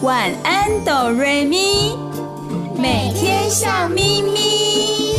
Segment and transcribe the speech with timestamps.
[0.00, 1.96] 晚安哆瑞咪，
[2.80, 5.18] 每天笑眯眯。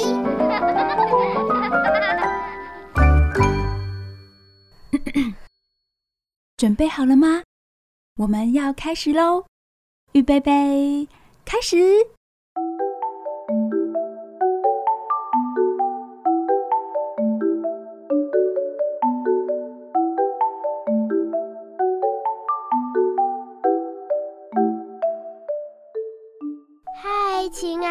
[6.56, 7.44] 准备好了吗？
[8.16, 9.46] 我们要开始喽！
[10.14, 11.10] 预备备，
[11.44, 11.78] 开始。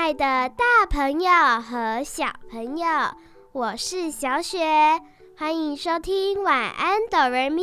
[0.09, 1.31] 爱的大朋友
[1.61, 2.87] 和小朋友，
[3.53, 4.59] 我是小雪，
[5.37, 7.63] 欢迎收听晚安哆瑞咪。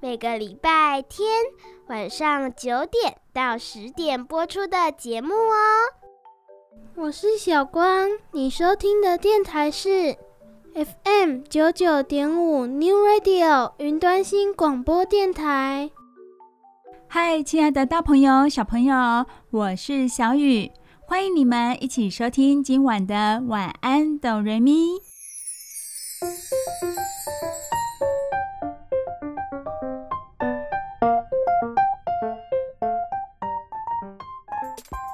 [0.00, 1.28] 每个礼拜天
[1.88, 5.56] 晚上九点到十点播出的节目哦。
[6.94, 10.16] 我是小光，你收听的电台是
[10.72, 15.90] FM 九九点五 New Radio 云端新广播电台。
[17.08, 20.70] 嗨，亲爱的大朋友、小朋友，我是小雨。
[21.08, 25.00] 欢迎你们一起收听今晚的晚安哆瑞咪。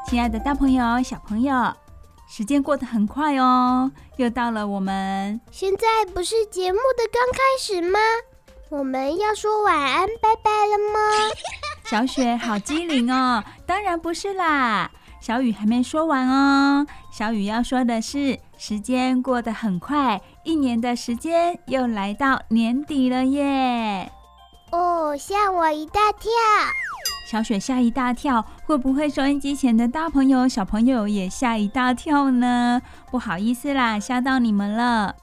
[0.04, 1.72] 亲爱的大朋友、小朋友，
[2.28, 5.40] 时间过得很快哦，又到了我们。
[5.52, 8.00] 现在不是节目的刚开始吗？
[8.68, 10.98] 我们要说晚安、拜拜了吗？
[11.84, 14.90] 小雪好机灵哦，当然不是啦。
[15.25, 24.12] 小雨还没说完哦，小雨要说的是，时间过得很快，一年的时间又来到年底了耶！
[24.70, 26.30] 哦，吓我一大跳！
[27.27, 32.83] 小雪吓一大跳，会不会收音机前的大朋友、小朋友也吓一大跳呢？
[33.11, 35.14] 不好意思啦，吓到你们了。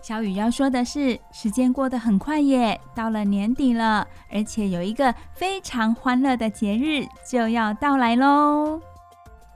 [0.00, 8.80] 小雨要说的是，时间过得很快耶，到了年底了，而且有一个非常欢乐的节日就要到来喽。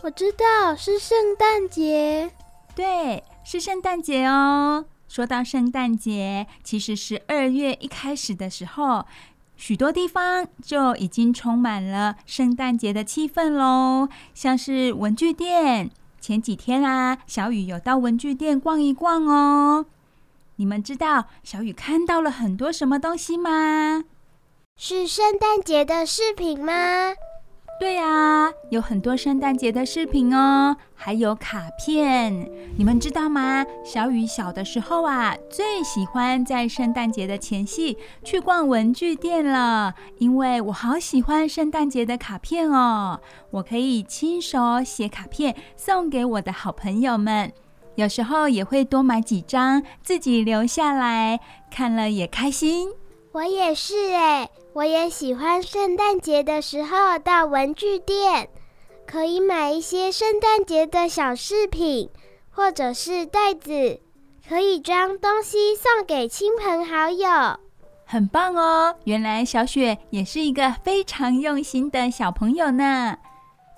[0.07, 2.31] 我知道是圣诞节，
[2.77, 4.85] 对，是圣诞节哦。
[5.09, 9.05] 说到圣诞节，其实十二月一开始的时候，
[9.57, 14.09] 许多地方就已经充满了圣诞节的气氛喽。
[14.33, 15.91] 像是文具店，
[16.21, 19.87] 前几天啊，小雨有到文具店逛一逛哦。
[20.55, 24.05] 你们知道小雨看到了很多什么东西吗？
[24.79, 27.15] 是圣诞节的饰品吗？
[27.79, 32.33] 对啊，有很多圣诞节的饰品哦，还有卡片。
[32.79, 33.67] 你们知道吗？
[33.85, 43.21] 小雨小的时候啊，最喜欢在圣诞节的前夕去逛文具店了，因为我好喜欢圣诞节的卡片哦。
[43.51, 47.53] 我可以亲手写卡片送给我的好朋友们，
[47.97, 51.39] 有时候也会多买几张自己留下来，
[51.71, 52.89] 看了也开心。
[53.37, 54.49] 我也是哎。
[54.73, 58.49] 我也喜欢圣诞节的时候到文具店，
[59.07, 62.09] 可以买一些圣诞节的小饰品，
[62.51, 64.01] 或者是袋子，
[64.49, 67.29] 可以装东西送给亲朋好友。
[68.07, 68.95] 很棒哦！
[69.05, 73.19] 原来小雪也是一个非常用心的小朋友呢。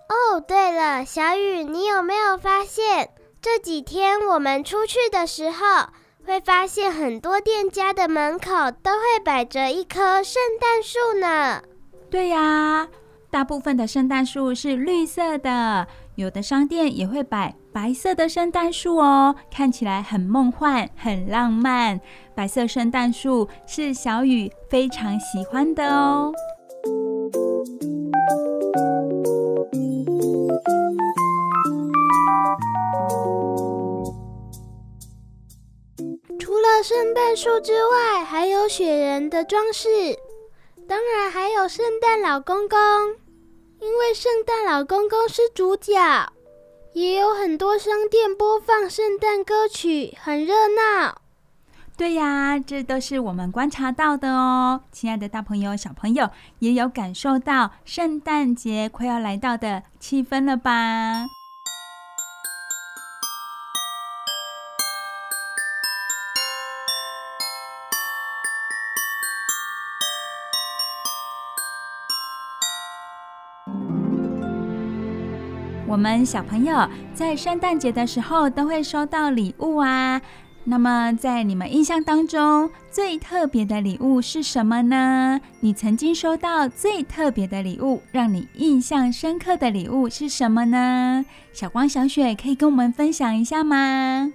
[0.08, 3.10] 哦，对了，小雨，你有没有发现
[3.42, 5.88] 这几天我们出去的时候，
[6.28, 8.50] 会发现很多店家的门口
[8.82, 11.62] 都会摆着一棵圣诞树呢。
[12.10, 12.86] 对呀，
[13.30, 21.98] 大部分的圣诞树是绿色的，有的商店也会摆白色的圣诞树哦，看起来很梦幻、很浪漫。
[22.34, 26.30] 白色圣诞树是小雨非常喜欢的哦。
[36.82, 39.88] 圣诞树之外，还有雪人的装饰，
[40.88, 42.78] 当然还有圣诞老公公。
[43.80, 46.32] 因为圣诞老公公是主角，
[46.94, 51.20] 也有很多商店播放圣诞歌曲，很热闹。
[51.96, 54.82] 对呀，这都是我们观察到的哦。
[54.92, 56.30] 亲爱的大朋友、小朋友，
[56.60, 61.26] 也有感受到圣诞节快要来到的气氛了吧？
[75.98, 80.22] 我们小朋友在圣诞节的时候都会收到礼物啊。
[80.62, 85.40] 那么在你们印象当中，最特别的礼物是什么呢？
[85.58, 91.24] 你曾经收到最特别的礼物，让你印象深刻的礼物是什么呢？
[91.52, 94.32] 小光、小雪可以跟我们分享一下吗？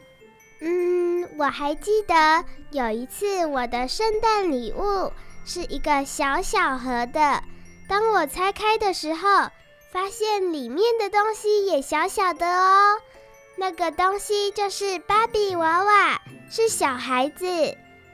[0.59, 5.13] 嗯，我还记得有一次我的圣诞礼物
[5.45, 7.41] 是一个小小盒的，
[7.87, 9.49] 当我拆开的时候，
[9.93, 12.97] 发现里面的东西也小小的哦。
[13.55, 16.19] 那个东西就是芭比娃娃，
[16.49, 17.45] 是小孩子，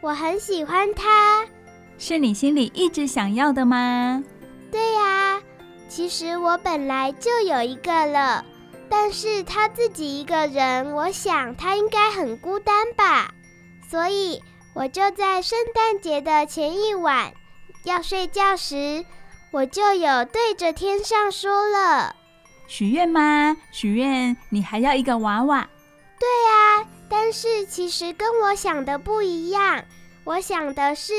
[0.02, 1.48] 我很喜欢它。
[1.98, 4.22] 是你心里一直想要的吗？
[4.70, 5.42] 对呀，
[5.88, 8.44] 其实我本来就有一个了，
[8.90, 13.34] 但是他自己一个人，我想他应该很孤单吧，
[13.90, 14.44] 所以
[14.74, 17.32] 我就在圣诞节的前一晚
[17.86, 19.06] 要睡觉时，
[19.52, 22.16] 我就有对着天上说了
[22.68, 23.58] 许愿吗？
[23.72, 25.68] 许愿你还要一个娃娃？
[26.20, 29.84] 对呀，但是其实跟我想的不一样，
[30.24, 31.14] 我想的是。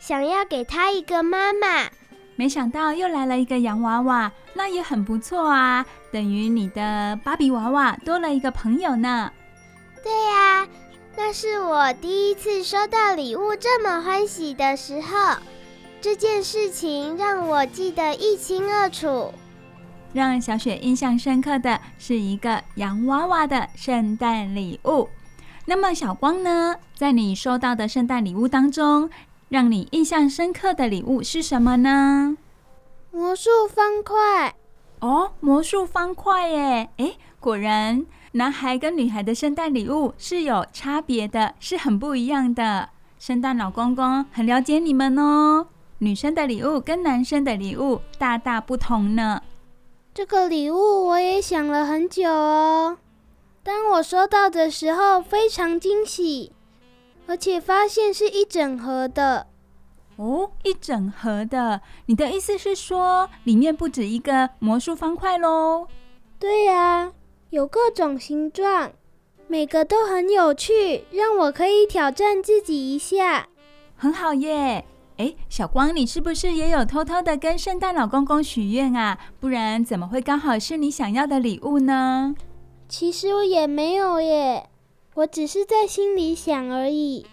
[0.00, 1.90] 想要给他一个妈妈，
[2.36, 9.32] 没想到又来了一个洋娃娃，那也很不错啊，等于你的芭比娃娃多了一个朋友呢。
[10.00, 10.68] 对呀，
[11.16, 15.34] 那是我第一次收到礼物这么欢喜的时候，
[16.00, 19.32] 这件事情让我记得一清二楚。
[20.12, 25.08] 让小雪印象深刻的是一个洋娃娃的圣诞礼物。
[25.66, 29.10] 那么小光呢，在你收到的圣诞礼物当中，
[29.48, 32.36] 让你印象深刻的礼物是什么呢？
[33.10, 34.54] 魔术方块。
[35.00, 36.88] 哦，魔术方块耶！
[36.96, 42.88] 诶，果然，男孩跟女孩的圣诞礼物是有差别的，是很不一样的。
[43.18, 45.66] 圣诞老公公很了解你们哦。
[45.98, 49.42] 女生的礼物跟男生的礼物大大不同呢。
[50.14, 52.98] 这个礼物我也想了很久哦。
[53.62, 56.52] 当我收到的时候，非常惊喜。
[57.26, 59.48] 而且发现是一整盒的
[60.16, 61.82] 哦，一整盒的。
[62.06, 65.86] 你的意思是说，里面不止一个魔术方块喽？
[66.38, 67.12] 对呀，
[67.50, 68.92] 有各种形状，
[69.46, 73.46] 每个都很有趣，让我可以挑战自己一下。
[73.94, 74.86] 很好耶！
[75.18, 79.18] 诶，小光，你是不是也有偷偷的跟圣诞老公公许愿啊？
[79.40, 82.34] 不然怎么会刚好是你想要的礼物呢？
[82.88, 84.70] 其实我也没有耶。
[85.14, 87.26] 我只是在心里想而已，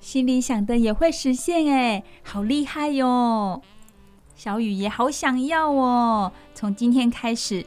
[0.00, 3.62] 心里想的也会实现哎，好厉害哟！
[4.36, 6.30] 小雨也好想要哦。
[6.54, 7.64] 从今天开始，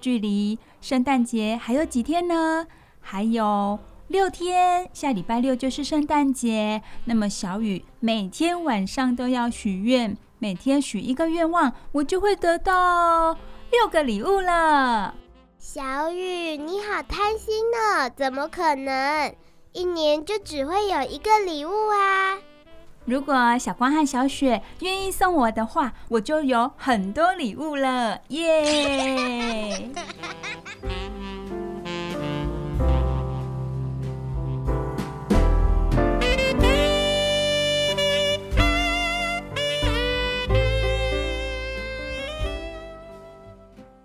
[0.00, 2.66] 距离圣诞节还有几天呢？
[3.00, 3.78] 还有
[4.08, 6.82] 六天，下礼拜六就是圣诞节。
[7.06, 13.32] 那么小雨每天晚上都要许愿，每天许一个愿望，我就会得到
[13.72, 15.14] 六个礼物了。
[15.58, 18.10] 小雨，你好贪心呢？
[18.10, 19.34] 怎么可能？
[19.72, 22.38] 一年就只会有一个礼物啊！
[23.06, 29.90] 如果小光和小雪愿意送我的话，我就有很多礼物了，耶！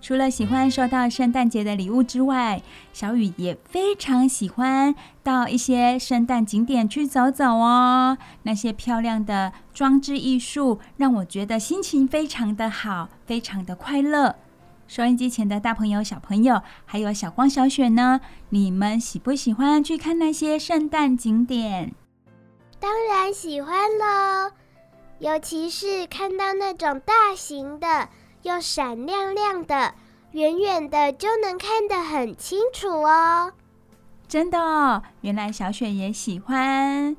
[0.10, 8.18] 除了喜欢收到圣诞节的礼物之外，小雨也非常喜欢到一些圣诞景点去走走哦。
[8.42, 14.36] 那些漂亮的装置艺术让我觉得心情非常的好，非常的快乐。
[14.88, 18.20] 收音机前的大朋友、小朋友，还有小光、小雪呢，
[18.50, 21.94] 你们喜不喜欢去看那些圣诞景点？
[22.80, 24.54] 当然喜欢喽，
[25.20, 28.10] 尤其是看到那种大型的。
[28.44, 29.94] 又闪亮亮的，
[30.32, 33.52] 远远的就能看得很清楚哦。
[34.28, 37.16] 真的哦，原来小雪也喜欢。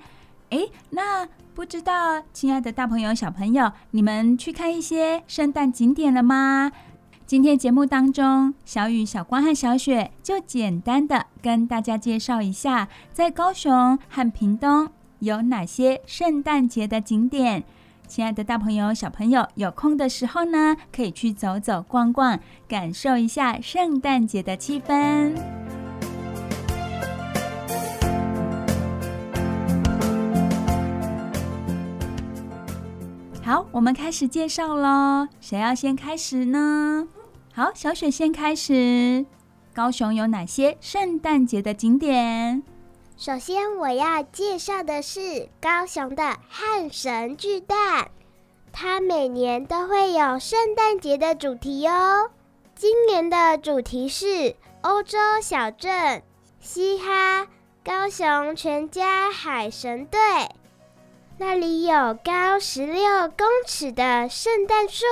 [0.51, 6.73] 哎，那不知道，亲爱的大朋友、小朋友，你们去看一些圣诞景点了吗？
[7.27, 14.89] 今天节目当中，小雨、小光和小雪就简单的跟大家介绍一下，在高雄和屏东
[15.21, 17.65] 有哪些圣诞节的景点。
[18.11, 25.33] 亲爱的大朋友、小朋友，有空的时候呢，可以去走走逛逛，感受一下圣诞节的气氛。
[33.45, 35.29] 好，我们开始介绍喽。
[35.41, 37.07] 谁要先开始呢？
[37.55, 39.25] 好，小雪先开始。
[39.73, 42.65] 高雄有哪些圣诞节的景点？
[43.21, 48.11] 首先，我要介绍的是高雄的汉神巨蛋，
[48.73, 52.31] 它每年都会有圣诞节的主题哦。
[52.75, 56.23] 今年的主题是欧洲小镇
[56.61, 57.47] 嘻哈
[57.85, 60.19] 高雄全家海神队，
[61.37, 65.05] 那里有高十六公尺的圣诞树，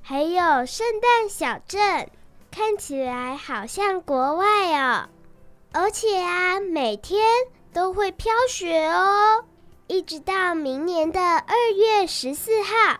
[0.00, 2.08] 还有圣诞小镇，
[2.50, 5.10] 看起来好像国外哦。
[5.78, 7.20] 而且啊，每天
[7.70, 9.44] 都会飘雪哦，
[9.88, 12.98] 一直到明年的二月十四号，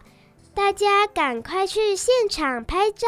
[0.53, 3.07] 大家赶快去现场拍照。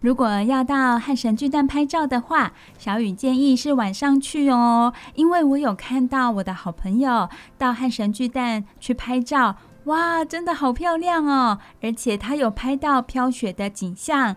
[0.00, 9.54] 如果要到汉神巨蛋拍照的话，小雨建议是晚上去哦，因为我有看到我的好朋友到汉神巨蛋去拍照，
[9.84, 11.60] 哇，真的好漂亮哦！
[11.80, 14.34] 而且他有拍到飘雪的景象，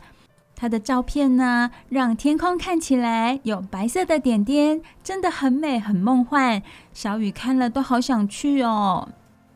[0.59, 6.63] 他的照片呢，让天空看起来有白色的点点，真的很美，很梦幻。
[6.91, 9.07] 小雨看了都好想去哦。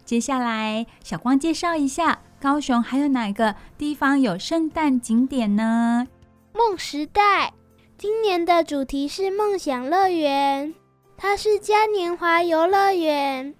[0.06, 2.20] 接下来，小光介绍一下。
[2.40, 6.08] 高雄还有哪个地方有圣诞景点呢？
[6.54, 7.54] 梦时代
[7.98, 10.74] 今年的主题是梦想乐园，
[11.18, 13.54] 它是嘉年华游乐园，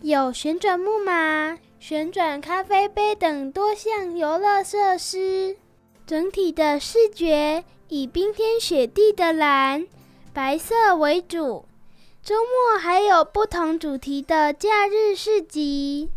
[0.00, 5.56] 有旋转木马、旋转咖啡杯等多项游乐设施。
[6.06, 9.86] 整体的视觉以冰天雪地的蓝、
[10.34, 11.64] 白色为主。
[12.22, 16.10] 周末还有不同主题的假日市集。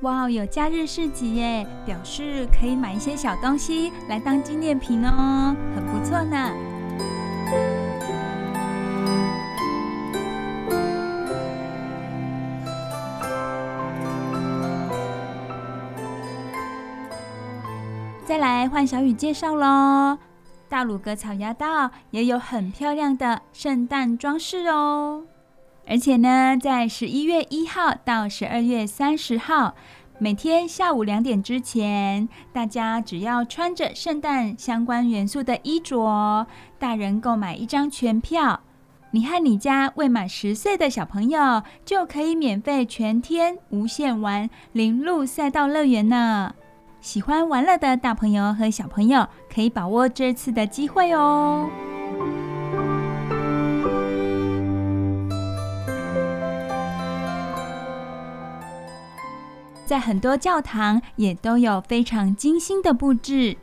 [0.00, 6.77] 哇，有假日市集耶，表示可以买一些小东西来当纪念品哦，很不错呢。
[18.28, 20.18] 再来换小雨介绍喽，
[20.68, 25.24] 大鲁阁草芽道也有很漂亮的圣诞装饰哦。
[25.86, 29.74] 而且呢，在十一月一号到十二月三十号，
[30.18, 36.46] 每天下午两点之前，大家只要穿着圣诞相关元素的衣着，
[36.78, 38.60] 大人购买一张全票，
[39.12, 46.54] 你和你家未满十岁的小朋友就可以免费全天无限玩铃鹿赛道乐园呢。
[47.00, 51.68] 喜欢玩乐的大朋友和小朋友可以把握这次的机会哦。
[59.86, 63.56] 在很多教堂也都有非常精心的布置，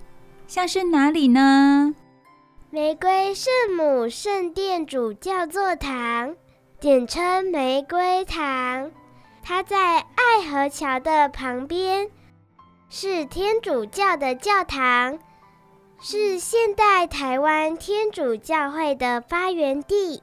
[0.47, 1.93] 像是哪里呢？
[2.71, 6.35] 玫瑰圣母圣殿主教座堂，
[6.79, 8.89] 简称玫瑰堂，
[9.43, 12.09] 它在爱河桥的旁边，
[12.89, 15.19] 是天主教的教堂，
[15.99, 20.21] 是现代台湾天主教会的发源地。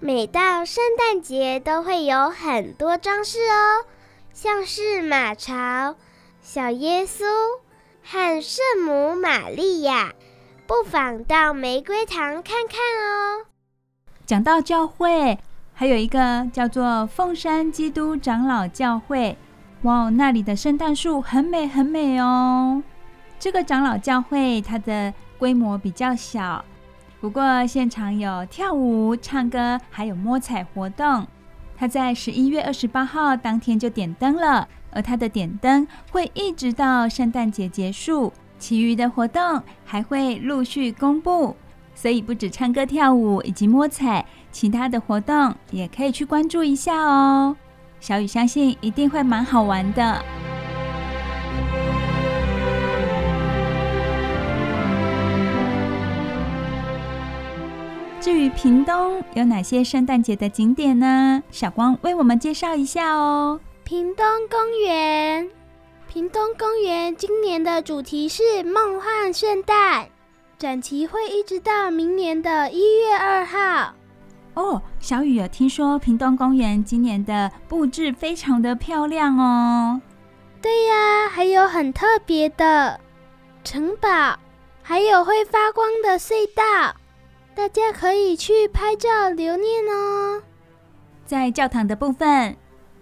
[0.00, 3.84] 每到圣诞节都会有很多装饰哦。
[4.32, 5.96] 像是马槽、
[6.40, 7.24] 小耶稣
[8.04, 10.12] 和圣母玛利亚，
[10.66, 13.46] 不妨到玫瑰堂看看哦。
[14.24, 15.36] 讲到教会，
[15.74, 19.36] 还有一个叫做凤山基督长老教会，
[19.82, 22.82] 哇，那里的圣诞树很美很美哦。
[23.38, 26.64] 这个长老教会它的规模比较小，
[27.20, 31.24] 不过现场有跳舞、唱歌，还有摸彩活动。
[31.76, 41.54] 它在十一月二十八号当天就点灯了，而它的点灯会一直到圣诞节结束，其余的活动还会陆续公布，
[41.94, 47.56] 所以不止唱歌跳舞以及摸彩，其他的活动也可以去关注一下哦。
[48.00, 50.24] 小雨相信一定会蛮好玩的。
[58.20, 61.42] 至于屏东有哪些圣诞节的景点呢？
[61.50, 63.58] 小光为我们介绍一下哦。
[63.84, 65.48] 屏东公园，
[66.12, 70.08] 屏东公园今年的主题是梦幻圣诞，
[70.58, 73.94] 展期会一直到明年的一月二号。
[74.58, 80.02] 哦，小雨有听说屏东公园今年的布置非常的漂亮哦。
[80.60, 82.98] 对呀，还有很特别的
[83.62, 84.36] 城堡，
[84.82, 86.96] 还有会发光的隧道。
[87.54, 90.42] 大家可以去拍照留念哦。
[91.24, 92.56] 在教堂的部分，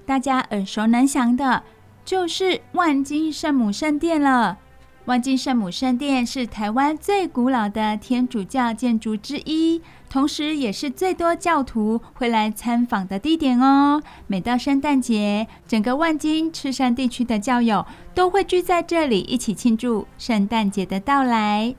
[0.04, 1.62] 大家耳熟能详的
[2.04, 4.58] 就是万金圣母圣殿了。
[5.06, 14.00] 万金圣母圣殿是台湾最古老的天主教建筑之一，同时也是最多教徒会来参访的地点哦。
[14.26, 17.84] 每到圣诞节，整个万金赤山地区的教友
[18.14, 21.74] 都会聚在这里，一起庆祝圣诞节的到来。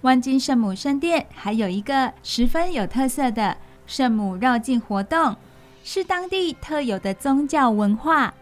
[0.00, 3.56] 万金圣母圣殿还有一个十分有特色的
[3.86, 5.36] 圣母绕境活动，
[5.84, 8.34] 是当地特有的宗教文化。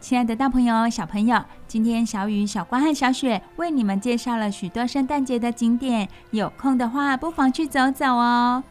[0.00, 8.64] 亲爱的大朋友、小朋友，今天小雨、小光和小雪为你们介绍了许多圣诞节的景点，有空的话不妨去走走哦。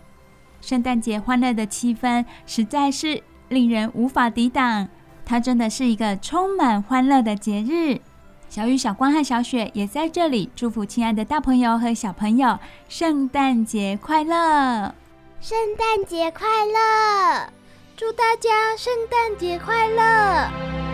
[0.60, 4.90] 圣诞节欢乐的气氛实在是令人无法抵挡，
[5.24, 8.02] 它真的是一个充满欢乐的节日。
[8.50, 12.58] 小雨、小光和小雪也在这里祝福亲爱的大朋友和小朋友
[12.88, 14.96] 圣诞节快乐！
[15.40, 17.54] 圣诞节快乐！
[17.96, 20.89] 祝大家圣诞节快乐！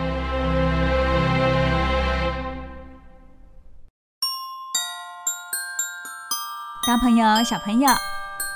[6.86, 7.90] 大朋友、小朋友，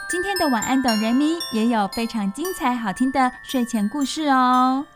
[0.08, 4.86] 今天的晚安哆瑞咪也有非常精彩好听的睡前故事哦。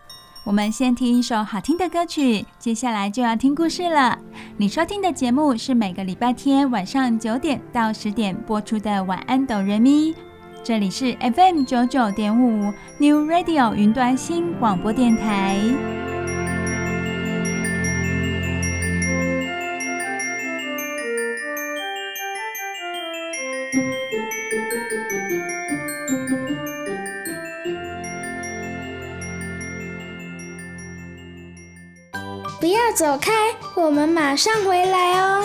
[0.45, 4.17] 我们先听一首好听的歌曲，接下来就要听故事了。
[4.57, 10.15] 你收听的节目是每个礼拜天晚上九点到十点播出的晚安哆瑞咪，
[10.63, 15.59] 这里是 FM 九九点五 New Radio 云端新广播电台。
[32.65, 33.31] 不要走开，
[33.75, 35.45] 我们马上回来哦。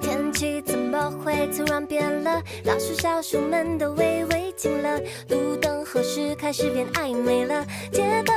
[0.00, 2.40] 天气怎么会突然变了？
[2.66, 4.96] 老鼠、小鼠们都微微惊了。
[5.30, 7.66] 路灯何时开始变暧昧了？
[7.90, 8.32] 街道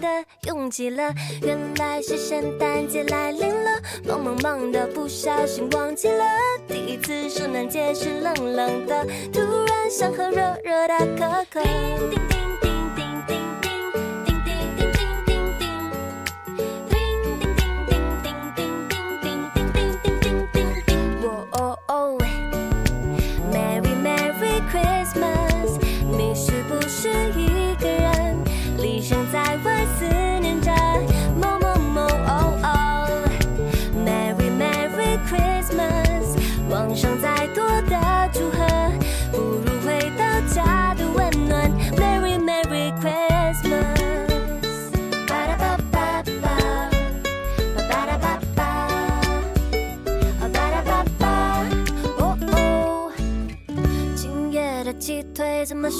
[0.00, 0.08] 的
[0.46, 1.14] 拥挤了。
[1.42, 3.70] 原来是圣诞节来临了，
[4.06, 6.24] 忙忙忙的不小心忘记了，
[6.66, 12.29] 第一次圣诞节是冷冷的，突然想喝热热的可可。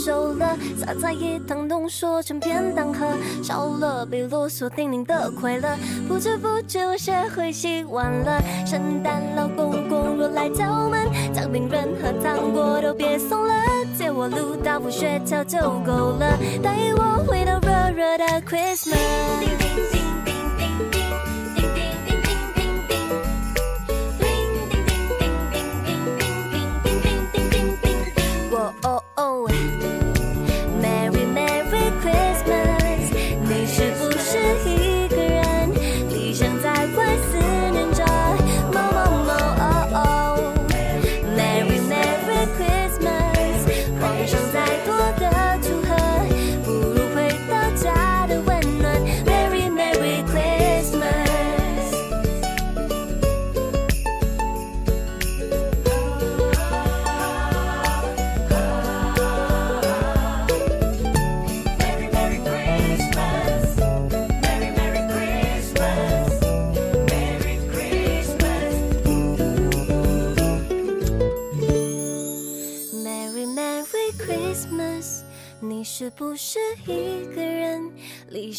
[0.01, 0.57] 熟了？
[0.79, 3.07] 撒在一汤浓缩成便当盒，
[3.43, 5.77] 少了被啰嗦叮咛的快乐。
[6.09, 8.41] 不知不觉我学会习惯了。
[8.65, 13.55] 圣诞老公公若来敲门，姜饼人和糖果都别送了，
[13.99, 19.60] 借我鲁道夫雪橇就够了，带我回到热热的 Christmas。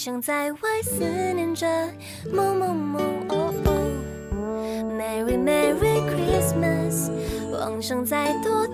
[0.04, 1.68] 想在外思念着。
[2.34, 3.70] 某某某哦哦
[4.98, 7.12] ，Merry Merry Christmas，
[7.52, 8.66] 妄想再多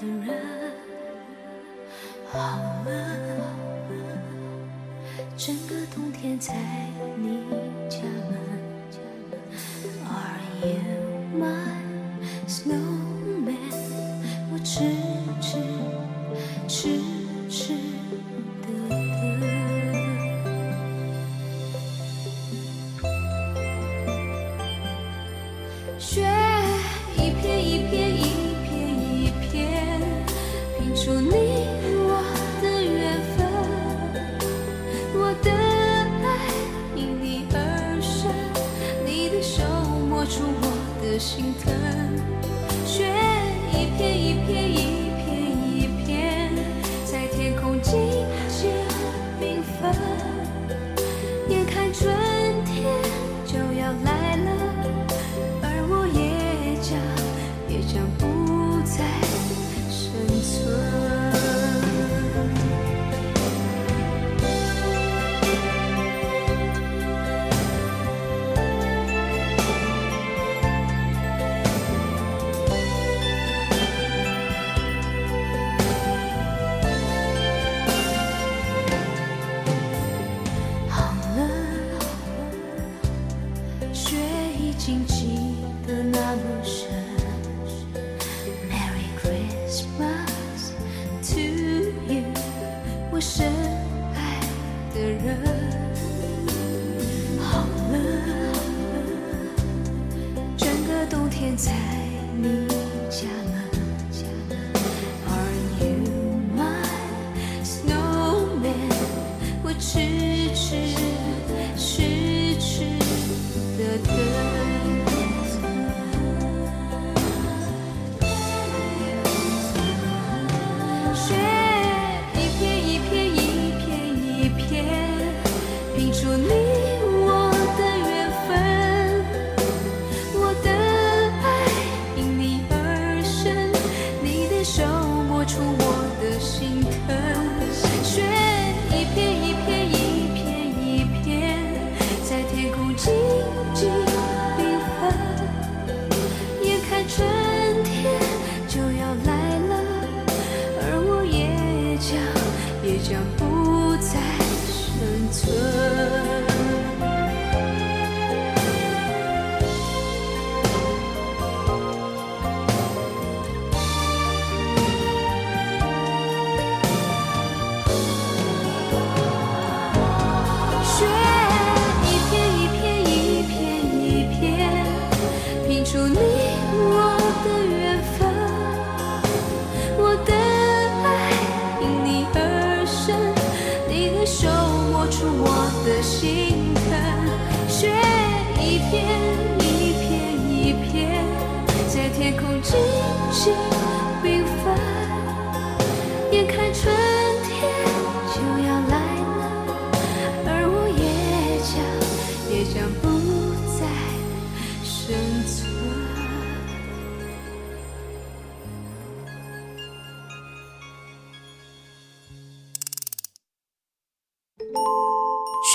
[0.00, 0.72] 的人，
[2.30, 2.90] 好冷，
[5.36, 6.54] 整个冬天在
[7.16, 7.40] 你
[7.88, 7.98] 家
[8.30, 8.47] 门。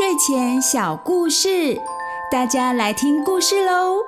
[0.04, 1.82] 睡前小故事，
[2.30, 4.00] 大家来听故事喽。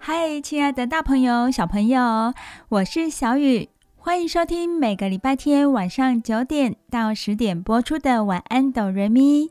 [0.00, 2.34] 嗨，亲爱的大朋友、小朋友，
[2.68, 3.70] 我是小雨，
[4.04, 9.46] 欢迎收听每个礼拜天晚上九点到十点播出的《晚安，哆瑞咪》。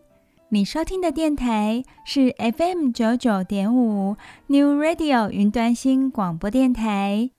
[0.49, 7.31] 你收听的电台是 FM 九九点五 New Radio 云端新广播电台。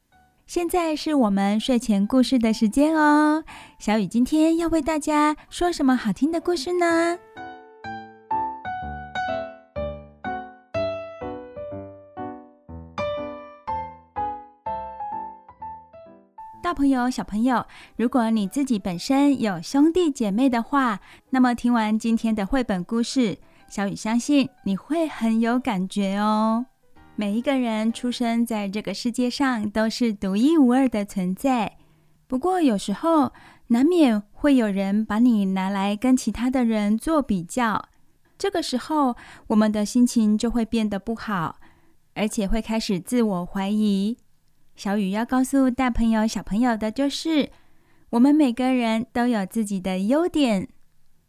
[0.48, 3.44] 现在是我们睡前故事的时间哦。
[3.79, 7.16] 小雨今天要为大家说什么好听的故事呢？
[16.74, 17.64] 朋友、小朋友，
[17.96, 26.66] 如果你自己本身有兄弟姐妹的话，那么听完今天的绘本故事，小雨相信你会很有感觉哦。
[27.14, 31.76] 每一个人出生在这个世界上都是独一无二的存在，
[32.26, 33.32] 不过有时候
[33.68, 37.88] 难免会有人把你拿来跟其他的人做比较，
[38.37, 41.60] 这个时候我们的心情就会变得不好，
[42.14, 44.18] 而且会开始自我怀疑。
[44.76, 47.50] 小雨要告诉大朋友、小朋友的就是，
[48.10, 50.68] 我们每个人都有自己的优点，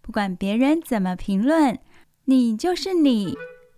[0.02, 1.78] 不管别人怎么评论，
[2.26, 3.38] 你就是你，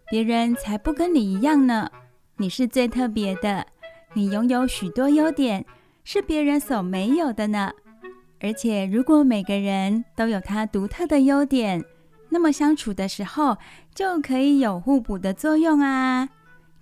[0.10, 1.89] 别人才不跟你一样呢。
[2.38, 3.67] 你是最特别的，
[4.13, 5.65] 你拥有许多优点，
[6.03, 7.71] 是别人所没有的呢。
[8.39, 11.84] 而且，如果每个人都有他独特的优点，
[12.30, 13.58] 那么相处的时候
[13.93, 16.30] 就可以有互补的作用啊。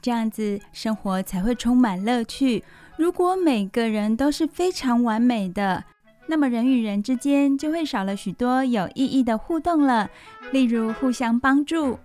[0.06, 2.64] 这样子生活才会充满乐趣。
[2.96, 5.84] 如果每个人都是非常完美的，
[6.28, 10.08] 那么人与人之间就会少了许多有意义的互动了。
[10.52, 11.98] 例如互相帮助。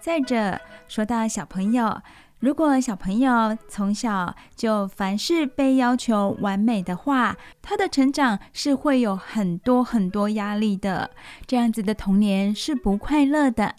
[0.00, 2.00] 再者，说到小朋友。
[2.40, 11.10] 如果小朋友从小就凡事被要求完美的话，他的成长是会有很多很多压力的。
[11.46, 13.74] 这样子的童年是不快乐的。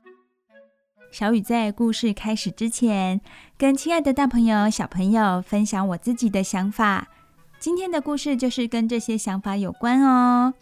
[1.11, 3.19] 小雨在故事开始之前，
[3.57, 7.07] 跟亲爱的大朋友、小朋友分享我自己的想法。
[7.59, 10.53] 今天的故事就是跟这些想法有关哦。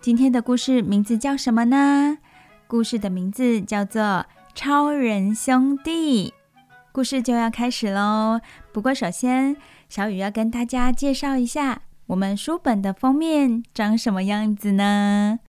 [0.00, 2.18] 今天的故事名字叫什么呢？
[2.66, 4.02] 故事的名字叫做
[4.54, 6.33] 《超人兄弟。
[6.94, 8.40] 故事就要开始喽。
[8.72, 9.56] 不过，首先
[9.88, 15.40] 小雨要跟大家介绍一下我们书本的封面长什么样子呢？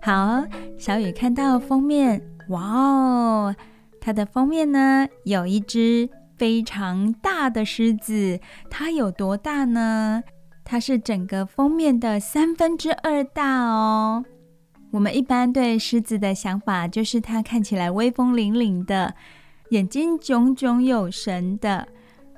[0.00, 0.44] 好，
[0.78, 3.56] 小雨看到封面，哇哦，
[4.00, 6.08] 它的封面呢有一只
[6.38, 8.38] 非常大的狮子，
[8.70, 10.22] 它有多大呢？
[10.62, 14.24] 它是整个封面的三分之二大哦。
[14.92, 19.16] 我们一般对狮子的想法就是它看起来威风凛凛的。
[19.72, 21.88] 眼睛炯炯有神的，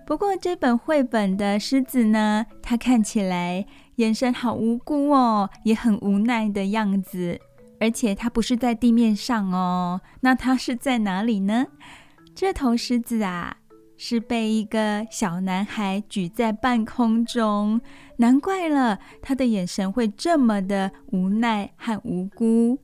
[0.07, 3.67] 不过这本绘本的狮子呢，它看起来
[3.97, 7.41] 眼神好无辜哦，也很无奈的样子。
[7.81, 11.67] 而且它不是在地面上哦，那它是在哪里呢？
[12.37, 13.57] 这头狮子啊，
[13.97, 17.81] 是被一个小男孩举在半空中，
[18.19, 22.79] 难怪了，他的眼神会这么的无奈和无辜。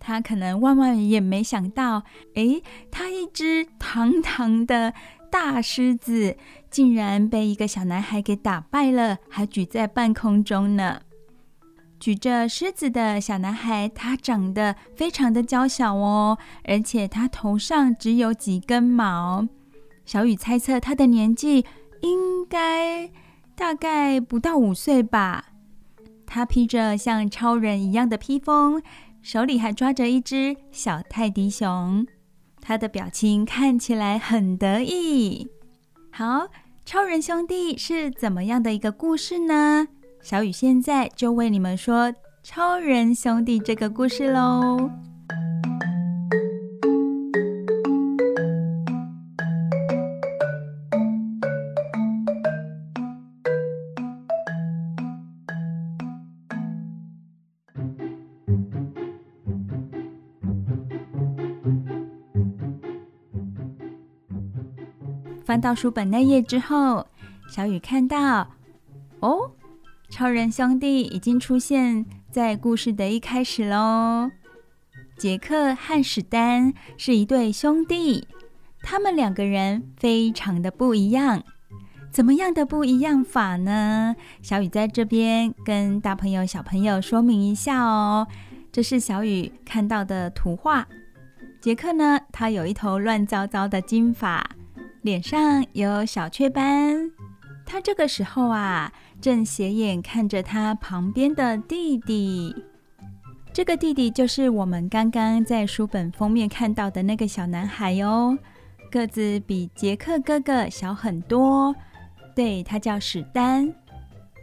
[0.00, 4.94] 他可能万万也没想到，诶，他一只堂堂的
[5.30, 6.36] 大狮子，
[6.70, 11.00] 竟然被一个小男孩给打败了，还举在半空中呢。
[12.00, 19.46] 举着狮子的小男孩，他长得非常的娇小哦，而且他头上只有几根毛。
[20.04, 21.66] 小雨猜测他的年纪
[22.00, 23.10] 应该
[23.56, 25.46] 大概不到五岁吧。
[26.24, 28.80] 他披着像超人一样的披风。
[29.22, 32.06] 手里还抓着一只小泰迪熊，
[32.60, 35.48] 他的表情看起来很得意。
[36.10, 36.48] 好，
[36.84, 39.86] 超人兄弟是怎么样的一个故事呢？
[40.22, 44.90] 小雨现在就为你们说超人兄弟这个故事喽。
[65.48, 67.06] 翻到书本那页之后，
[67.48, 68.46] 小雨看到，
[69.20, 69.50] 哦，
[70.10, 74.30] 超人兄弟已经出现在故事的一开始喽。
[75.16, 78.28] 杰克和史丹是一对兄弟，
[78.82, 81.42] 他们两个人非常的不一样。
[82.10, 84.14] 怎么样的不一样法呢？
[84.42, 88.28] 小雨在这边跟大朋友、小朋友说明一下哦。
[88.70, 90.86] 这是小雨看到的图画。
[91.58, 94.46] 杰克呢，他有一头乱糟糟的金发。
[95.02, 97.10] 脸上有小雀斑，
[97.64, 102.54] 他这个时候啊，正斜眼看着他旁边的弟弟。
[103.52, 108.36] 这个弟弟就是我们刚刚在书本封面看到的那个小男孩哟，
[108.90, 111.74] 个子比杰克哥哥小很多。
[112.34, 113.72] 对，他叫史丹。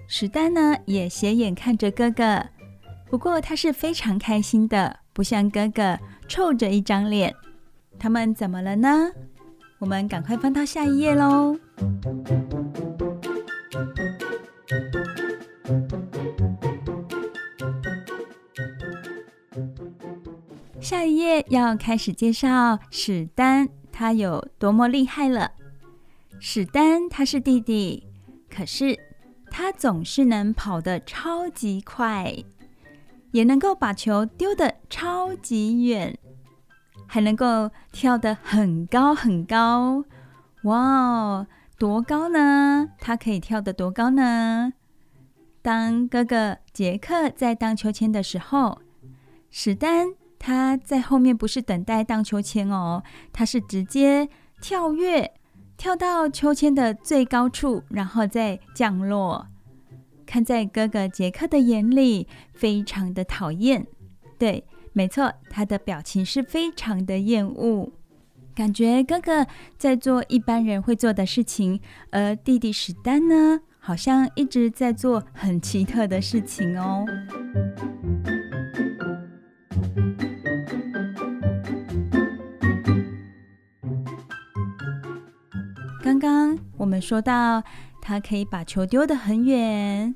[0.08, 2.46] 史丹呢，也斜眼看着哥哥，
[3.10, 7.34] 不过他是非常开心的，不像哥哥臭着一张脸。
[7.98, 9.12] 他们怎么了呢？
[9.86, 11.56] 我们赶快翻到下一页喽！
[20.82, 25.52] 下一页要开始介绍史丹，他有多么厉害了。
[26.40, 28.08] 史丹他是弟弟，
[28.50, 28.98] 可是
[29.52, 32.36] 他总是能跑得超级快，
[33.34, 36.18] 也能够把球丢得超级远。
[37.16, 40.04] 还能够跳得很高很高，
[40.64, 41.48] 哇哦，
[41.78, 42.90] 多高呢？
[43.00, 44.74] 他可以跳得多高呢？
[45.62, 48.82] 当哥哥杰克在荡秋千的时候，
[49.50, 53.02] 史丹他在后面不是等待荡秋千哦，
[53.32, 54.28] 他是直接
[54.60, 55.32] 跳跃，
[55.78, 59.48] 跳到秋千的最高处，然后再降落。
[60.26, 63.88] 看在哥哥杰克的眼里，非常的讨厌，
[64.38, 64.66] 对。
[64.98, 67.92] 没错，他的表情是非常的厌恶，
[68.56, 69.46] 感觉哥哥
[69.78, 71.82] 在做一般人会做的事情，
[72.12, 77.06] 而弟弟史丹呢，好像一直在做很奇特的事情哦。
[86.02, 87.62] 刚刚我们说到，
[88.02, 90.16] 他可以把球丢得很远，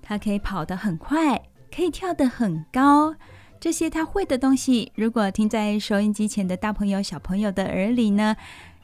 [0.00, 1.42] 他可以跑得很快，
[1.74, 3.16] 可以跳得很高。
[3.62, 8.34] 这些他会的东西，如果听在收音机前的大朋友、小朋友的耳里呢，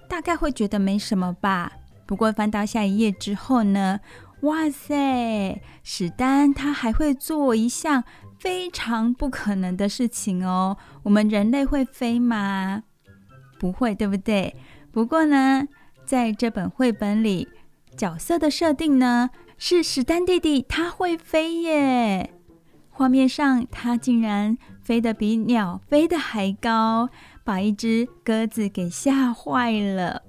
[0.08, 1.72] 大概会觉得没什么吧。
[2.06, 3.98] 不过翻到下一页之后呢，
[4.42, 8.04] 哇塞，史丹他还会做一项
[8.38, 10.76] 非常不可能的事情哦。
[11.02, 12.84] 我们人类会飞吗？
[13.58, 14.54] 不会，对不对？
[14.92, 15.66] 不过呢，
[16.06, 17.48] 在这本绘本里，
[17.96, 22.34] 角色的设定呢，是史丹弟弟他会飞耶。
[22.98, 27.08] 画面上，它竟然飞得比鸟飞得还高，
[27.44, 30.22] 把一只鸽子给吓坏了。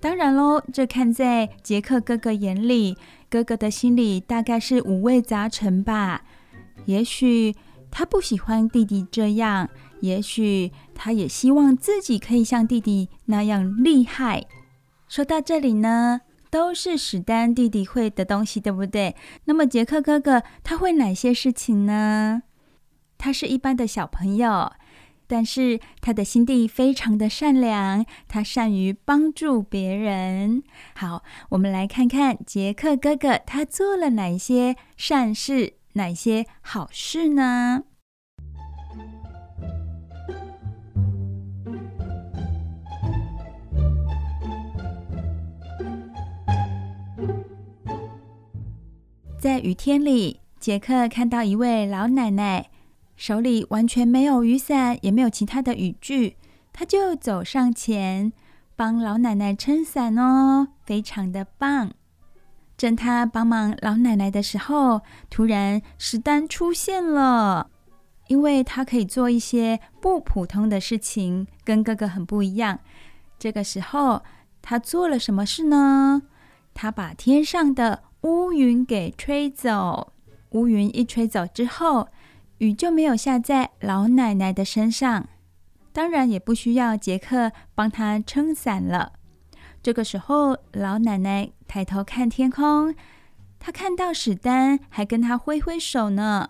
[0.00, 2.96] 当然喽，这看在杰克哥哥眼里，
[3.30, 6.24] 哥哥的心里大概是五味杂陈吧。
[6.86, 7.54] 也许
[7.92, 9.68] 他不喜欢弟弟这样，
[10.00, 14.44] 也许他也希望自己可以像弟弟那样厉害。
[15.06, 19.14] 说到这里呢，都是史丹弟弟会的东西，对不对？
[19.44, 22.42] 那么杰克哥哥他会哪些事情呢？
[23.18, 24.72] 他是一般的小朋友。
[25.28, 30.62] 但是他的心地非常的善良，他善于帮助别人。
[30.94, 37.82] 好，我们来看看杰克哥哥他做了哪些善事，哪些好事呢？
[49.38, 52.70] 在雨天里，杰克看到一位老奶奶。
[53.16, 56.36] 手里完全没有雨伞，也没有其他的雨具，
[56.72, 58.32] 他就走上前
[58.74, 61.92] 帮老奶奶撑伞哦，非常的棒。
[62.76, 67.70] 正他帮忙老奶奶的时候，突然史丹出现了，
[68.28, 72.78] 因为他可以做一些不普通的事情，跟哥哥很不一样。
[73.38, 74.22] 这个时候，
[74.60, 76.22] 他做了什么事呢？
[76.74, 80.12] 他把天上的乌云给吹走，
[80.50, 82.08] 乌云一吹走之后。
[82.58, 85.28] 雨就没有下在老奶奶的身上，
[85.92, 89.12] 当然也不需要杰克帮她撑伞了。
[89.82, 92.94] 这个时候，老奶奶抬头看天空，
[93.58, 96.48] 她看到史丹还跟她挥挥手呢。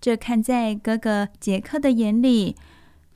[0.00, 2.56] 这看在哥哥杰克的眼里，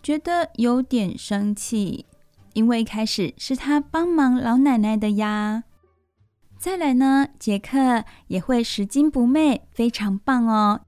[0.00, 2.06] 觉得有点生气，
[2.52, 5.64] 因为一开始是他帮忙老奶奶的呀。
[6.60, 10.82] 再来呢，杰克也会拾金不昧，非常棒哦。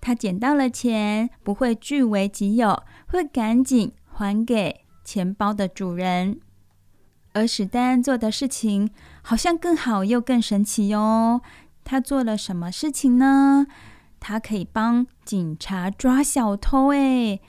[0.00, 6.40] 他捡到了钱，不会据为己有，会赶紧还给钱包的主人。
[7.34, 11.42] 而史丹做的事情好像更好又更神奇哟。
[11.84, 13.66] 他做了什么事情呢？
[14.18, 17.42] 他可以帮警察抓小偷，诶，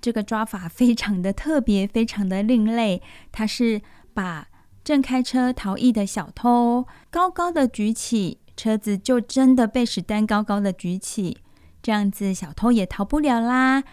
[0.00, 3.00] 这个抓法非常的特别，非常的另类。
[3.30, 3.80] 他是
[4.12, 4.48] 把
[4.84, 11.38] 正开车逃逸的小偷高高的举起，车子就真的被史丹高高的举起。
[11.80, 13.84] 这样子，小偷也逃不了啦。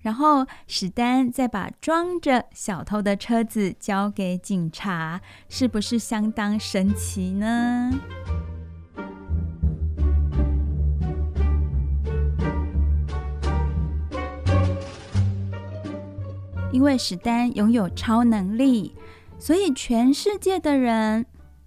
[0.00, 7.92] 然后史丹再把装着小偷的车子交给警察，是不是相当神奇呢？
[16.72, 18.96] 因为史丹拥有超能力，
[19.42, 21.26] 所以全世界的人，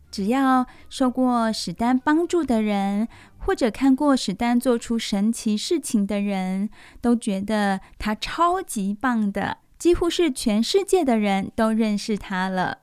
[0.09, 6.69] 只要受过史丹帮助的人，或者看过史丹做出神奇事情的人，
[7.01, 12.77] 都觉得他超级棒的，几乎是全世界的人都认识他了。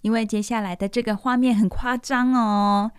[0.00, 2.90] 因为接下来的这个画面很夸张哦，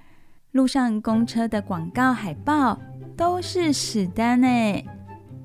[0.51, 2.79] 路上公车的广告海报
[3.17, 4.85] 都是史丹诶，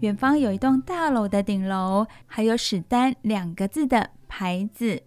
[0.01, 5.03] 远方有一栋大楼的顶楼，还有史丹两个字的牌子，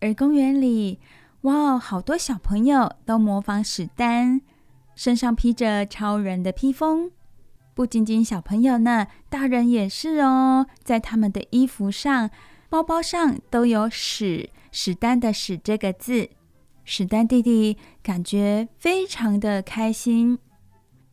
[0.00, 1.00] 而公园里，
[1.42, 4.40] 哇，好多小朋友都模仿史丹。
[4.94, 7.10] 身上披着超人的披风，
[7.74, 10.66] 不仅仅小朋友呢，大人也是哦。
[10.82, 12.30] 在他们的衣服上、
[12.70, 16.30] 包包上都有史史丹的“史”这个字。
[16.84, 20.38] 史丹弟弟感觉非常的开心，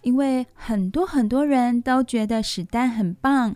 [0.02, 3.56] 因为很多很多人都觉得史丹很棒。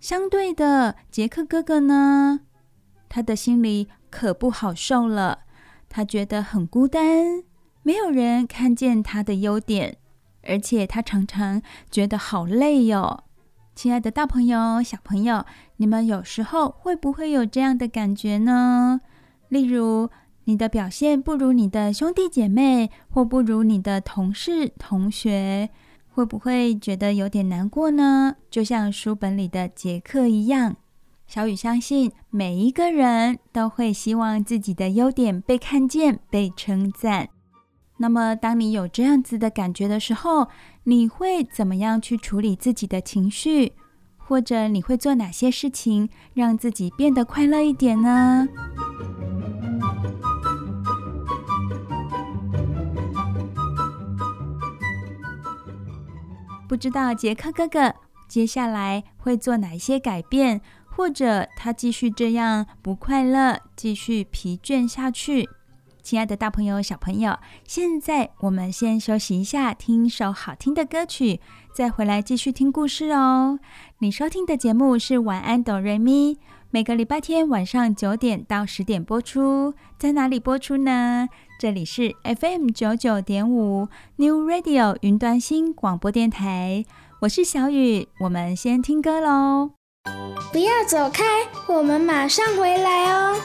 [0.00, 2.40] 相对的，杰克哥哥呢，
[3.08, 5.40] 他的心里可不好受了，
[5.88, 7.44] 他觉得很孤单。
[7.82, 9.96] 没有人看见他的优点，
[10.42, 13.24] 而且他常常觉得好累哟。
[13.74, 15.46] 亲爱的大朋友、小朋友，
[15.76, 19.00] 你们有时候会不会有这样的感觉呢？
[19.48, 20.10] 例如，
[20.44, 25.70] 你的表现不如你的兄弟姐妹，或不如你的同事、同学，
[26.08, 28.36] 会不会觉得有点难过呢？
[28.50, 30.76] 就像书本里的杰克一样，
[31.30, 37.28] 小雨相信每一个人都会希望自己的优点被看见、被称赞。
[37.98, 40.48] 那么，当你有这样子的感觉的时候，
[40.82, 43.74] 你会怎么样去处理自己的情绪？
[44.16, 48.48] 或者你会做哪些事情让自己变得快乐一点呢？
[56.66, 57.94] 不知道杰克哥哥
[58.26, 60.60] 接下来会做哪些改变，
[61.00, 65.48] 或者他继续这样不快乐，继续疲倦下去？
[66.02, 71.40] 亲爱的大朋友、小朋友，现在我们先休息一下，听一首好听的歌曲，
[71.72, 73.58] 再回来继续听故事哦。
[74.00, 76.34] 你收听的节目是《晚安，哆瑞咪》，
[76.68, 79.72] 每个礼拜天晚上九点到十点播出。
[79.98, 81.26] 在哪里播出呢？
[81.58, 86.84] 这里是 FM 九九点五 New Radio 云端新广播电台。
[87.20, 89.79] 我是小雨，我们先听歌喽。
[90.52, 91.24] 不要走开，
[91.66, 93.36] 我们马上回来哦。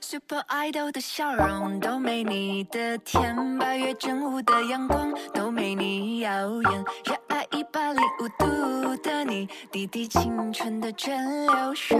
[0.00, 6.30] Super Idol 的笑容都没你的甜，八月正午的阳光都没你耀
[6.62, 11.96] 眼，热爱一百零五度的你，滴滴清纯的蒸馏水。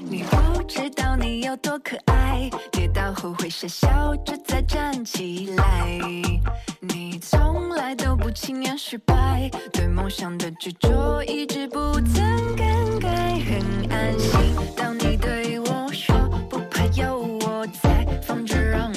[0.00, 5.98] 你不知道你有多可爱，跌倒后会傻笑着再站起来。
[6.80, 14.54] 你从来都不轻言失败，对梦想的执着一直不曾更改，很安心。
[14.76, 16.14] 当你对我说
[16.48, 18.92] 不怕有我在，放着让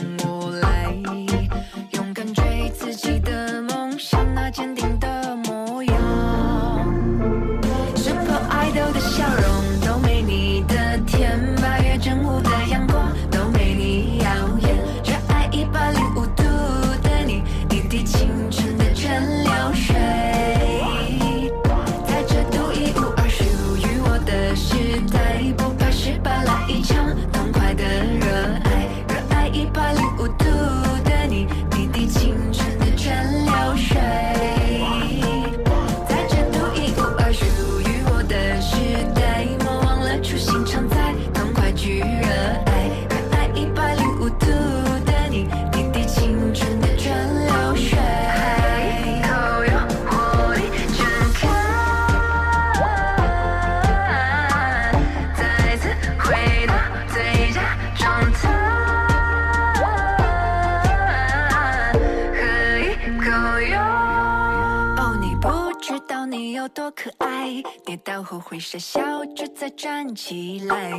[68.61, 70.91] 傻笑着再站起来。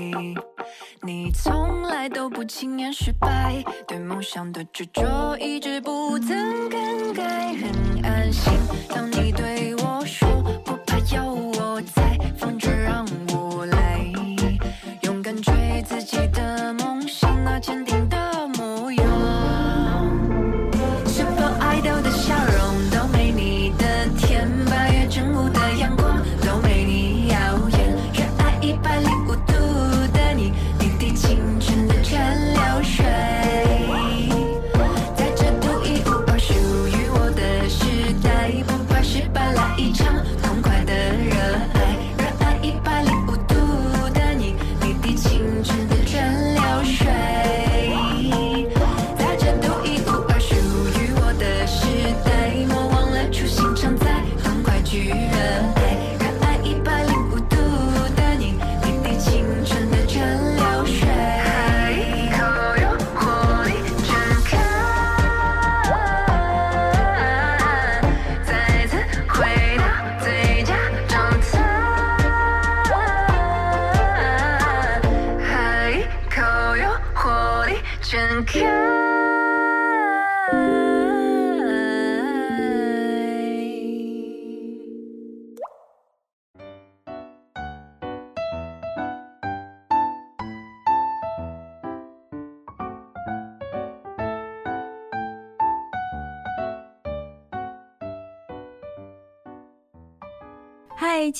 [1.00, 8.52] 你从来都不轻言失败，对梦想的执着一直不曾更改，很安心。
[8.88, 10.28] 当你对我说
[10.64, 11.41] 不怕有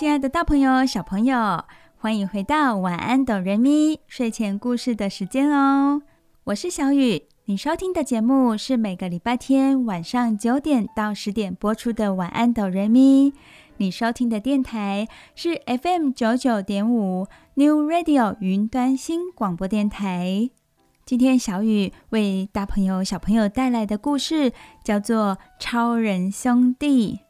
[0.03, 1.63] 亲爱的大朋友、小朋友，
[1.97, 6.03] 欢迎回到晚安哆瑞咪睡前故事的时间哦！
[6.43, 13.33] 我是小雨，你收听的节目是每个礼拜天晚上九点到十点播出的晚安哆瑞咪。
[13.77, 20.51] 你收听的电台是 FM 九九点五 New Radio 云端新广播电台。
[21.07, 27.21] 今天小雨为大朋友、小朋友带来的故事叫做《超人兄弟》。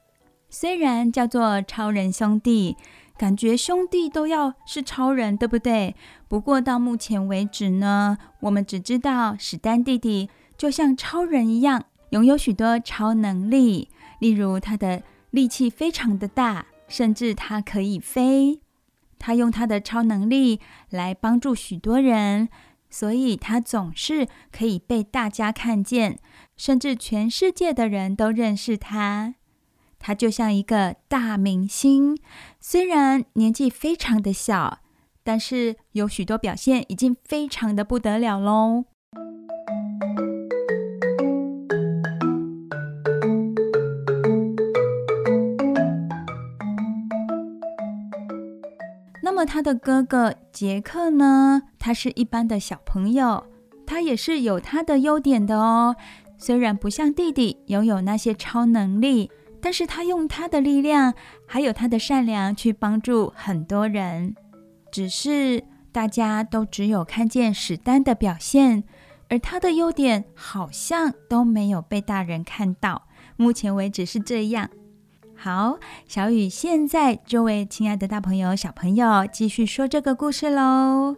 [0.54, 2.76] 虽然叫做超人兄弟，
[3.16, 5.96] 感觉兄弟都要是超人，对不对？
[6.28, 10.28] 不过到目前为止呢，我们只知道史丹弟弟
[10.58, 13.88] 就像超人一样，拥有许多超能力，
[14.18, 18.60] 例如他的力气非常的大，甚至他可以飞。
[19.18, 22.50] 他用他的超能力来帮助许多人，
[22.90, 26.18] 所以他总是可以被大家看见，
[26.58, 29.36] 甚至全世界的人都认识他。
[30.04, 32.18] 他就像一个大明星，
[32.58, 34.80] 虽然年纪非常的小，
[35.22, 38.84] 但是有许多表现已经非常的不得了喽。
[49.22, 53.46] 那么他的哥哥杰克呢，他是一般的小朋友，
[53.86, 55.94] 他也是有他的优点的哦。
[56.36, 59.30] 虽然不像弟弟拥有那些超能力，
[59.62, 61.14] 但是他用他的力量，
[61.46, 64.34] 还有他的善良去帮助很多人。
[64.90, 68.84] 只是大家都只有看见史丹的表现，
[69.30, 73.06] 而他的优点好像都没有被大人看到。
[73.36, 74.68] 目前为止是这样。
[75.34, 81.16] 好，小雨现在就为亲爱的大朋友、小朋友继续说这个故事喽。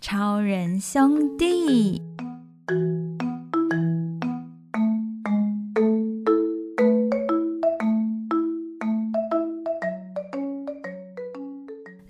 [0.00, 2.00] 超人兄弟，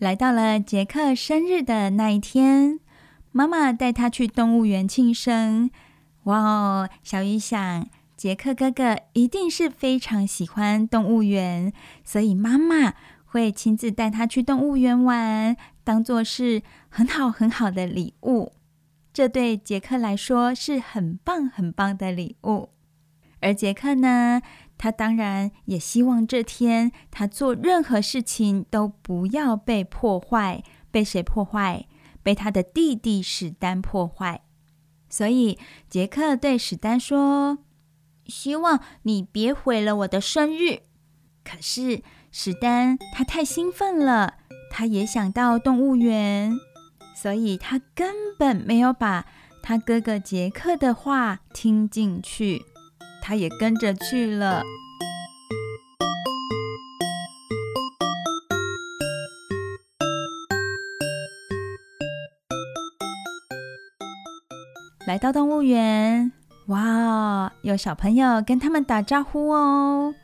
[0.07, 2.79] 来到了杰克生日的那一天，
[3.33, 5.69] 妈妈带他去动物园庆生。
[6.27, 7.89] 哇哦，小雨想。
[8.17, 11.73] 杰克哥哥一定是非常喜欢动物园，
[12.05, 12.95] 所以妈妈
[13.25, 18.53] 会亲自带他去动物园玩，当做是很好很好的礼物。
[19.13, 22.69] 这对杰克来说是很棒很棒的礼物。
[23.41, 24.41] 而杰克呢，
[24.79, 31.87] 他当然也希望这天他做任何事情都不要被破坏，被谁破坏？
[32.23, 34.43] 被他的弟弟史丹破坏。
[35.09, 35.59] 所以
[35.89, 37.59] 杰克对史丹说。
[38.29, 40.81] 希望你别毁了我的生日。
[41.45, 42.03] 可是
[42.33, 46.59] 史丹他太兴奋了，他也想到动物园，
[47.15, 49.27] 所以他根本没有把
[49.63, 52.65] 他哥哥杰克的话听进去，
[53.29, 54.63] 他也跟着去了。
[65.09, 66.31] 来到动物园。
[66.69, 70.15] 哇，有小朋友跟他们打招呼哦。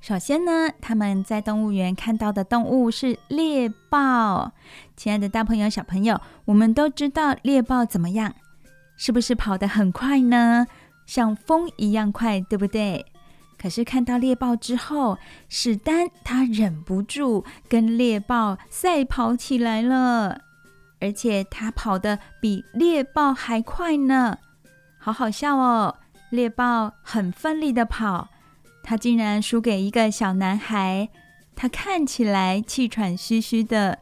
[0.00, 4.52] 首先呢，他们在动物园看到的动物是猎豹。
[4.96, 8.32] 亲爱的大朋友、小朋友，我们都知道猎豹怎么样？
[8.96, 10.66] 是不是跑得很快呢？
[11.10, 13.04] 像风一样快，对不对？
[13.58, 20.42] 可是看到猎豹之后，史丹他忍不住跟猎豹赛跑起来了，
[21.00, 24.38] 而且他跑得比猎豹还快呢。
[25.00, 25.96] 好好笑哦！
[26.30, 28.28] 猎豹很奋力的跑，
[28.84, 31.08] 他竟然输给一个小男孩。
[31.56, 33.98] 他看起来气喘吁吁的，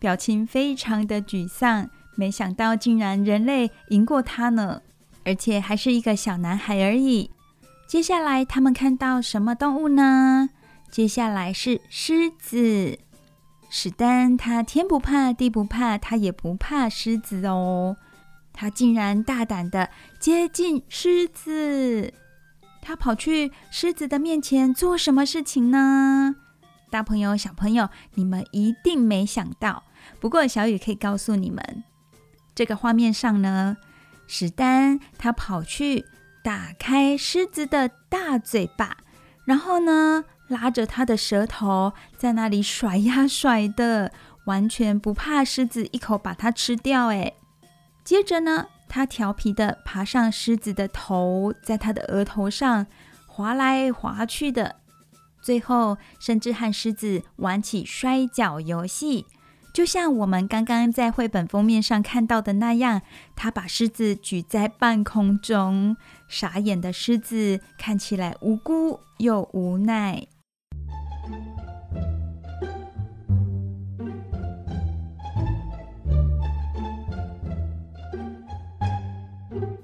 [0.00, 1.88] 表情非常的沮丧。
[2.16, 4.82] 没想到竟然人类赢过他呢，
[5.28, 7.30] 而且还是一个小男孩而已。
[7.86, 10.48] 接下来他们看到什么动物呢？
[10.90, 12.98] 接下来是狮子。
[13.68, 17.98] 史丹他天不怕地不怕，他也不怕狮子哦。
[18.54, 22.14] 他竟然大胆地接近狮子，
[22.80, 26.36] 他跑去狮子的面前做什么事情呢？
[26.88, 29.82] 大朋友、小朋友，你们一定没想到。
[30.20, 31.84] 不过小雨可以告诉你们，
[32.54, 33.76] 这个画面上呢，
[34.28, 36.04] 史丹他跑去
[36.44, 38.98] 打开狮子的大嘴巴，
[39.46, 44.12] 然后呢，拉着他的舌头在那里甩呀甩的，
[44.44, 47.08] 完全不怕狮子一口把它吃掉。
[47.08, 47.34] 诶。
[48.04, 52.86] 接着呢，他调皮的爬上狮子的头，在他的额头上
[53.26, 54.76] 滑来滑去的，
[55.42, 59.26] 最后甚至和狮子玩起摔跤游戏，
[59.78, 63.00] 就像我们刚刚在绘本封面上看到的那样。
[63.36, 70.26] 他把狮子举在半空中，傻眼的狮子看起来无辜又无奈。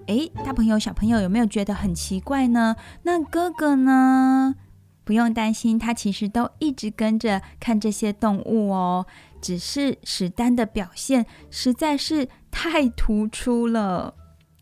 [0.06, 2.74] 诶，大朋友、小朋友有没有觉得很奇怪呢？
[3.04, 4.56] 那哥哥呢？
[5.04, 9.06] 不用担心，他其实都一直跟着看这些动物哦。
[9.44, 14.14] 只是史丹的表现实在是太突出了。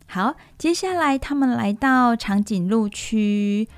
[0.05, 3.69] 好，接下来他们来到长颈鹿区，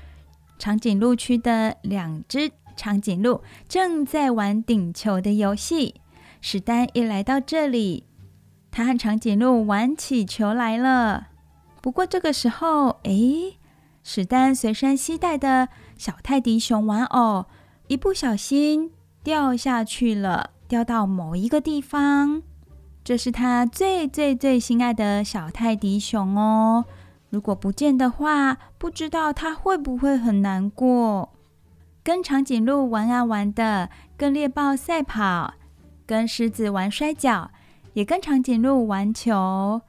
[0.58, 5.94] 长颈鹿区的两只长颈鹿正在玩顶球的游戏。
[6.40, 8.08] 史丹一来到这里，
[8.72, 11.28] 他和长颈鹿玩起球来了。
[11.80, 13.56] 不过这个时候，诶，
[14.02, 17.46] 史丹随身携带的小泰迪熊玩偶
[17.86, 18.90] 一不小心
[19.22, 22.42] 掉下去了，掉到某一个地方。
[23.04, 26.84] 这是他最最最心爱的小泰迪熊哦。
[27.30, 31.32] 如果不见的话，不知道他会不会很难过。
[32.02, 35.54] 跟长颈鹿玩啊玩的，跟猎豹赛跑，
[36.06, 37.50] 跟狮子玩摔跤，
[37.94, 39.82] 也跟长颈鹿玩球。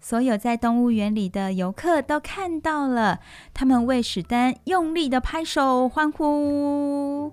[0.00, 3.20] 所有在动物园里的游客都看到了，
[3.52, 7.32] 他们为史丹用力的拍手欢呼。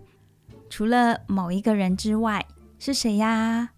[0.69, 2.45] 除了某一个人之外，
[2.79, 3.69] 是谁呀？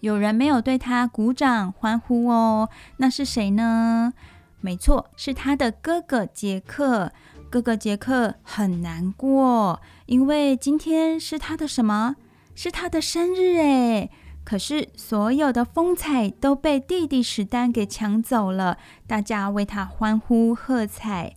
[0.00, 2.68] 有人没有对他鼓掌欢呼哦。
[2.98, 4.12] 那是谁呢？
[4.60, 7.12] 没错，是他的哥哥杰克。
[7.50, 12.16] 哥哥杰克很难过，因为今天是他的什么？
[12.54, 14.10] 是他的生日诶。
[14.44, 21.36] 可是所有的风采都被弟弟史丹给抢走了，大家为他欢呼喝彩，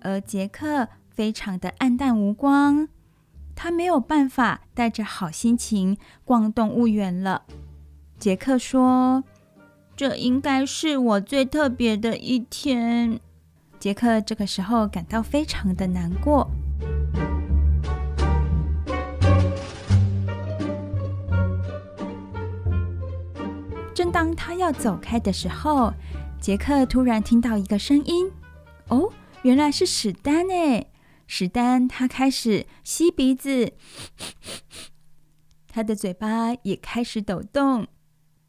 [0.00, 2.88] 而杰克非常的黯淡无光，
[3.56, 7.42] 他没有办法带着好心情逛动物园了。
[8.18, 9.24] 杰克说
[9.96, 13.18] ：“这应该是我最特别的一天。”
[13.80, 16.48] 杰克这个时候感到非常的难过。
[23.94, 25.92] 正当他要走开的时候，
[26.38, 28.30] 杰克突然听到一个声音。
[28.88, 29.10] 哦，
[29.42, 30.86] 原来是史丹哎！
[31.26, 33.72] 史丹他开始吸鼻子，
[35.68, 37.88] 他的嘴巴也开始抖动。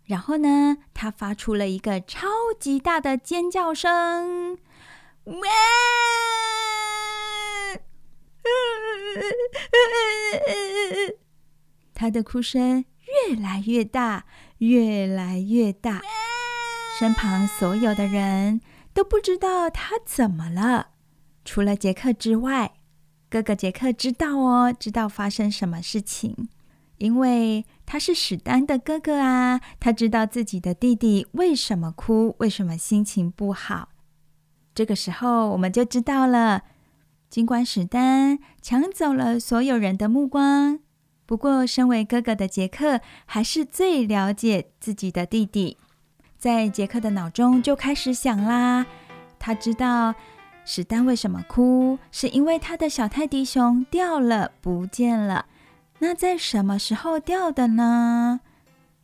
[0.06, 2.28] 然后呢，他发出了一个超
[2.60, 4.58] 级大的尖叫声！
[5.26, 5.34] 哇！
[11.94, 12.86] 他的哭声
[13.28, 14.26] 越来越大。
[14.60, 16.02] 越来越大，
[16.98, 18.60] 身旁所有的人
[18.92, 20.94] 都不知道他怎么了，
[21.48, 22.74] 除了杰克之外。
[23.30, 26.48] 哥哥杰克知道哦，知道发生什么事情，
[26.98, 33.90] 因为他是史丹的哥哥啊，他知道自己的弟弟为什么哭，为什么心情不好。
[34.74, 36.64] 这个时候，我们就知道了，
[37.30, 40.80] 尽管史丹抢走了所有人的目光。
[41.26, 45.78] 不过，身为哥哥的杰克还是最了解自己的弟弟。
[46.38, 48.86] 在杰克的脑中就开始想啦，
[49.38, 50.16] 他知道
[50.70, 55.46] 史丹为什么哭，是因为他的小泰迪熊掉了，不见了。
[56.00, 58.42] 那在什么时候掉的呢？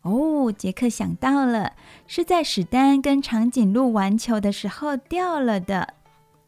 [0.02, 1.72] 哦，杰克想到了，
[2.06, 5.94] 是在史丹跟长颈鹿玩球的时候掉了的。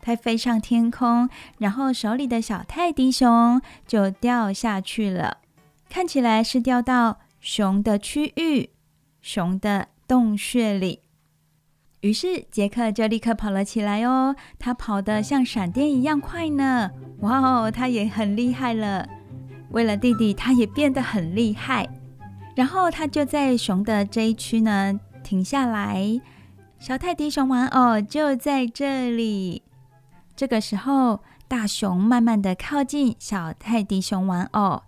[0.01, 5.37] 他飞上天空，然后手里的小泰迪熊就掉下去了。
[5.89, 8.69] 看起来是掉到熊的区域，
[9.21, 11.04] 熊的洞穴里。
[12.05, 16.91] 于是杰克就立刻跑了起来哦，他跑得像闪电一样快呢！
[17.21, 19.09] 哇哦，他也很厉害了。
[19.71, 21.89] 为了弟弟，他也变得很厉害。
[22.55, 26.21] 然后他就在熊的这一区呢停下来，
[26.77, 29.63] 小泰迪熊玩偶就在这里。
[30.35, 34.83] 这个时候，大熊慢慢的靠近小泰迪熊玩偶。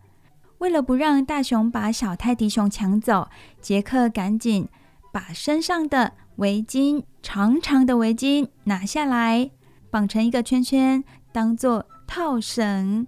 [0.59, 3.27] 为了不让大熊把小泰迪熊抢走，
[3.59, 4.69] 杰克赶紧
[5.11, 9.51] 把身上的围巾，长长的围巾拿下来，
[9.91, 13.05] 绑成一个圈圈，当做套绳。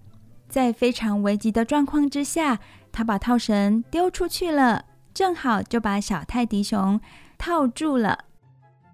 [0.47, 2.59] 在非常危急的状况之下，
[2.91, 6.99] 他把套绳丢出去了，正好就把小泰迪熊
[7.38, 8.25] 套住了。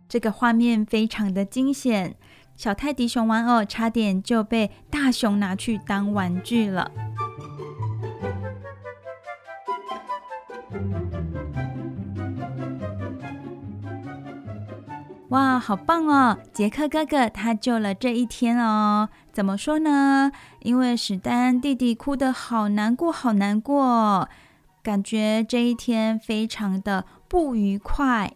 [0.10, 2.18] 这个画面非常的惊险，
[2.58, 6.92] 小泰迪熊玩偶差点就被大熊拿去当玩具了。
[15.30, 16.38] 哇，好棒哦！
[16.54, 19.10] 杰克哥哥他救了这一天哦。
[19.34, 20.32] 怎么说呢？
[20.62, 24.30] 因为史丹弟弟哭得好难过，好难过，
[24.84, 28.32] 感觉这一天非常的不愉快。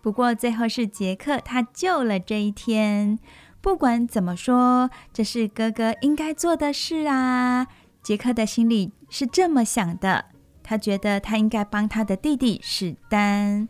[0.00, 3.18] 不过最后是杰克他救了这一天。
[3.60, 7.66] 不管怎么说，这是哥哥应该做的事啊。
[8.02, 10.24] 杰克的心里是这么想的，
[10.62, 13.68] 他觉得他应该帮他的弟弟史丹。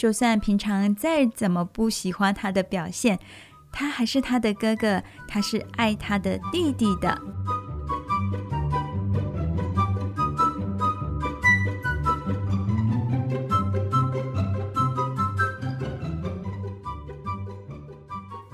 [0.00, 3.18] 就算平常再怎么不喜欢他的表现，
[3.70, 7.20] 他还是他的哥哥，他是爱他的弟弟的。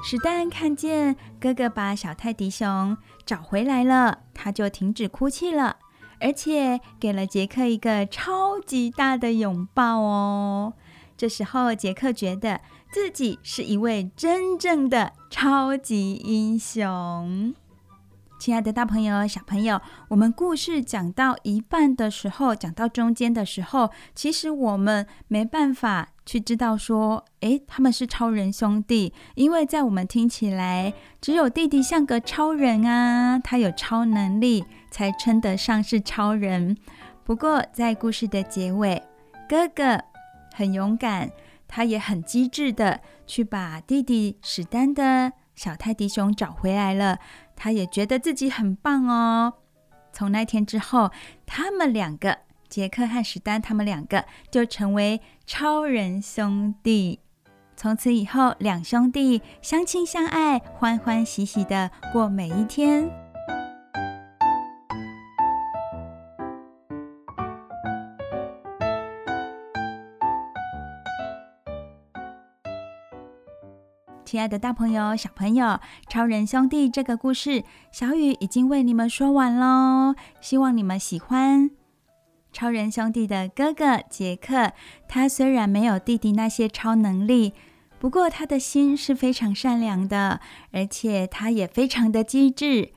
[0.03, 5.77] 史丹看见哥哥把小泰迪熊找回来了，他就停止哭泣了，
[6.19, 10.73] 而且给了杰克一个超级大的拥抱哦。
[11.17, 12.61] 这时候，杰克觉得
[12.93, 17.55] 自己是一位真正的超级英雄。
[18.39, 36.77] 亲爱的大朋友、小朋友，我们故事讲到一半的时候，讲到中间的时候，其实我们没办法去知道说，诶，他们是超人兄弟，因为在我们听起来，只有弟弟像个超人啊，他有超能力，才称得上是超人。
[37.25, 39.03] 不过，在故事的结尾，
[39.49, 39.99] 哥哥。
[40.57, 41.31] 很勇敢，
[41.69, 47.19] 他也很机智的去把弟弟史丹的小泰迪熊找回来了。
[47.55, 49.53] 他也觉得自己很棒哦。
[50.15, 51.11] 从那天之后，
[51.45, 52.39] 他们两个
[52.71, 57.21] 杰克和史丹他们两个就成为超人兄弟。
[57.77, 63.26] 从此以后，两兄弟相亲相爱，欢欢喜喜的过每一天。
[74.27, 75.65] 亲爱的大朋友、小朋友，
[76.09, 77.63] 《超人兄弟》这个故事，
[77.93, 81.71] 小雨已经为你们说完喽，希望你们喜欢。
[82.53, 84.73] 超人兄弟的哥哥杰克，
[85.07, 87.55] 他虽然没有弟弟那些超能力，
[88.01, 90.41] 不过他的心是非常善良的，
[90.73, 92.91] 而且他也非常的机智。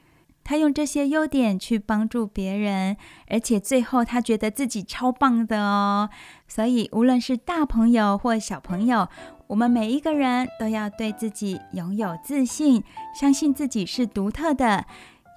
[0.43, 6.09] 他用这些优点去帮助别人，而且最后他觉得自己超棒的哦。
[6.47, 9.07] 所以无论是大朋友或小朋友，
[9.49, 12.83] 我们每一个人都要对自己拥有自信，
[13.19, 14.85] 相信自己是独特的，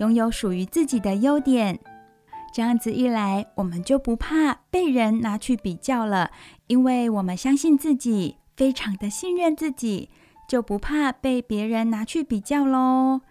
[0.00, 1.78] 拥有属于自己的优点。
[2.52, 6.30] 这样子一来，我们就不怕被人拿去比较了，
[6.66, 10.10] 因为我们相信自己，非常的信任自己，
[10.46, 13.22] 就不怕被别人拿去比较喽。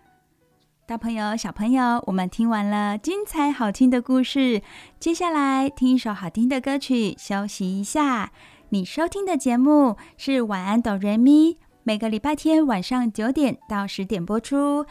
[0.87, 4.63] 大朋友、小朋友，我们听完了精彩好听的故事，
[4.99, 8.31] 接下来听一首好听的歌曲，休息一下。
[8.73, 14.85] 你收听的节目是晚安哆瑞咪，每个礼拜天晚上九点到十点播出。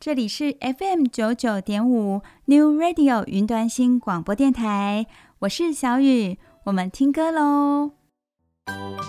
[0.00, 5.06] 这里是 FM 九九点五 New Radio 云端新广播电台，
[5.38, 7.92] 我是小雨，我们听歌喽。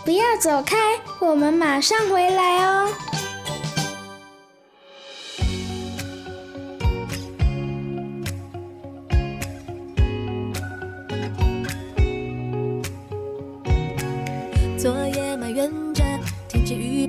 [0.05, 0.78] 不要走开，
[1.19, 2.89] 我们马上回来哦。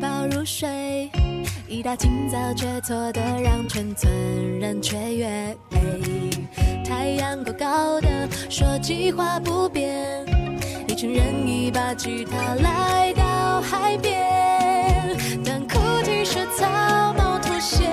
[0.03, 1.09] 抱入睡。
[1.69, 4.13] 一大清早却错得让全村
[4.59, 5.57] 人雀跃，
[6.85, 10.27] 太阳高高的说计划不变，
[10.89, 16.67] 一群人一把吉他来到海边，但哭泣是草
[17.17, 17.87] 帽拖鞋，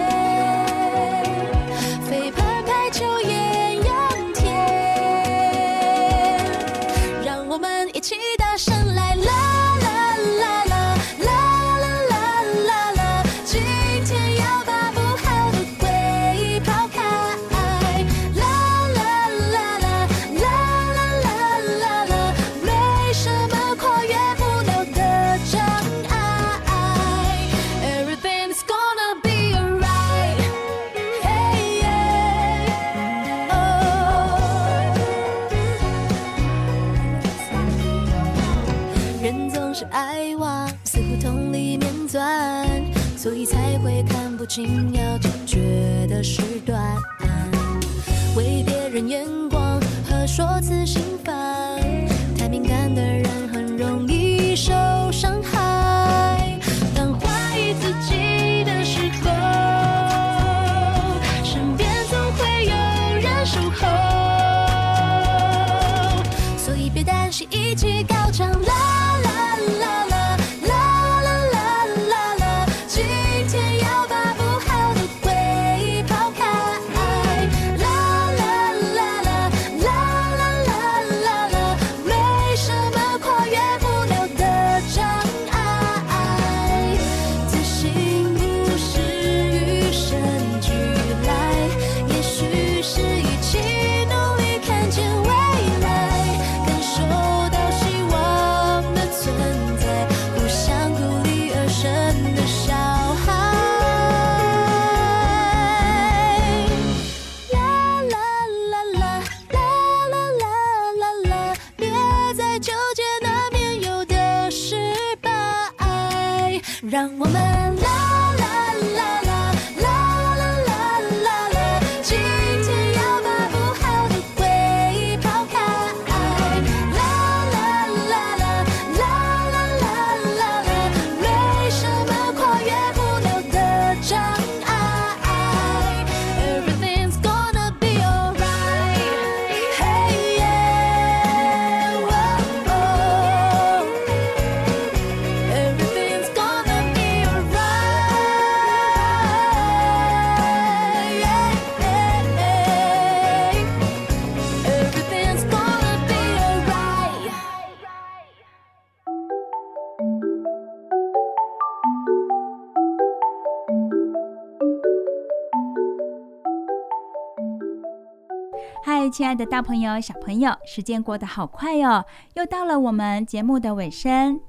[169.09, 172.05] 亲爱的大朋友、小朋友，时间过得好快哦，
[172.35, 174.39] 又到了我们节目的尾声。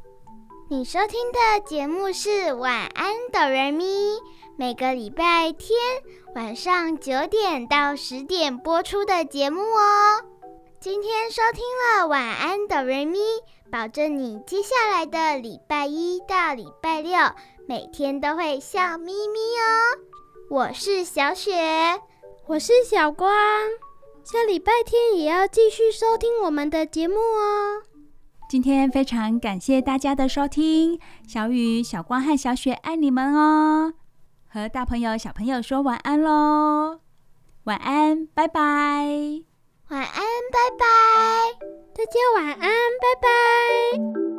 [0.69, 3.85] 你收听的节目是《晚安，哆瑞咪》，
[4.57, 5.77] 每个礼拜天
[6.35, 10.25] 晚上九点到十点播出的节目哦。
[10.79, 13.19] 今天收听了《晚安，哆瑞咪》，
[13.71, 17.19] 保证你接下来的礼拜一到礼拜六
[17.67, 19.99] 每天都会笑眯眯哦。
[20.51, 22.01] 我是小雪。
[22.47, 23.31] 我是小光，
[24.25, 27.83] 下礼拜天也要继续收听我们的节目哦。
[28.49, 33.95] 今天非常感谢大家的收听，小雨、小光和小雪爱你们哦。
[34.49, 37.01] 和大朋友、小朋友说晚安喽，
[37.65, 38.61] 晚安，拜拜。
[39.89, 40.87] 晚安，拜拜，
[41.95, 44.30] 大家晚安，拜拜。